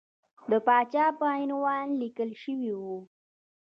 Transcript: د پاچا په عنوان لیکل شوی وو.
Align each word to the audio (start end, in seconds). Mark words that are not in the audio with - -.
د 0.49 0.53
پاچا 0.65 1.05
په 1.19 1.25
عنوان 1.41 1.87
لیکل 2.01 2.29
شوی 2.41 2.71
وو. 2.79 2.97